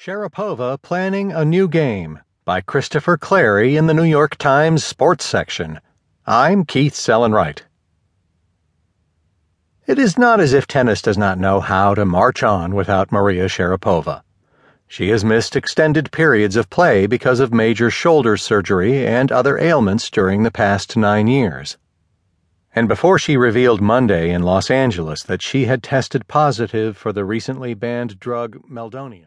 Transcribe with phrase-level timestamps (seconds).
[0.00, 5.80] Sharapova Planning a New Game by Christopher Clarey in the New York Times Sports section.
[6.24, 7.64] I'm Keith Sellon-Wright.
[9.88, 13.46] It is not as if tennis does not know how to march on without Maria
[13.46, 14.22] Sharapova.
[14.86, 20.10] She has missed extended periods of play because of major shoulder surgery and other ailments
[20.10, 21.76] during the past nine years.
[22.72, 27.24] And before she revealed Monday in Los Angeles that she had tested positive for the
[27.24, 29.26] recently banned drug meldonium.